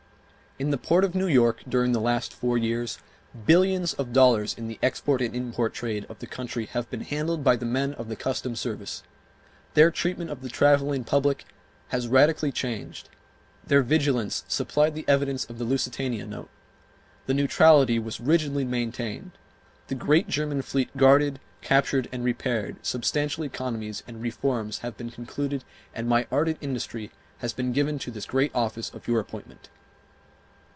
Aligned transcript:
In 0.59 0.69
the 0.69 0.77
Port 0.77 1.03
of 1.03 1.15
New 1.15 1.25
York, 1.27 1.63
during 1.67 1.91
the 1.91 1.99
last 2.01 2.33
four 2.35 2.55
years, 2.55 2.99
billions 3.47 3.93
of 3.95 4.13
dollars 4.13 4.53
in 4.53 4.67
the 4.67 4.77
export 4.83 5.19
and 5.21 5.33
import 5.35 5.73
trade 5.73 6.05
of 6.07 6.19
the 6.19 6.27
country 6.27 6.65
have 6.67 6.87
been 6.91 7.01
handled 7.01 7.41
by 7.43 7.55
the 7.55 7.65
men 7.65 7.93
of 7.95 8.09
the 8.09 8.15
customs 8.17 8.59
service; 8.59 9.01
their 9.75 9.89
treatment 9.89 10.29
of 10.29 10.41
the 10.41 10.49
traveling 10.49 11.03
public 11.03 11.45
has 11.87 12.07
radically 12.09 12.51
changed, 12.51 13.09
their 13.65 13.81
vigilance 13.81 14.43
supplied 14.47 14.93
the 14.93 15.05
evidence 15.07 15.45
of 15.45 15.57
the 15.57 15.63
Lusitania 15.63 16.27
note; 16.27 16.49
the 17.25 17.33
neutrality 17.33 17.97
was 17.97 18.19
rigidly 18.19 18.65
maintained; 18.65 19.31
the 19.87 19.95
great 19.95 20.27
German 20.27 20.61
fleet 20.61 20.95
guarded, 20.97 21.39
captured, 21.61 22.07
and 22.11 22.23
repaired—substantial 22.25 23.45
economies 23.45 24.03
and 24.05 24.21
reforms 24.21 24.79
have 24.79 24.95
been 24.97 25.09
concluded 25.09 25.63
and 25.95 26.07
my 26.07 26.27
ardent 26.31 26.57
industry 26.61 27.09
has 27.39 27.51
been 27.53 27.71
given 27.71 27.97
to 27.97 28.11
this 28.11 28.25
great 28.27 28.51
office 28.53 28.93
of 28.93 29.07
your 29.07 29.19
appointment. 29.19 29.69